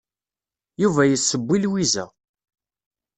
[0.81, 2.05] Yuba yesseww i Lwiza.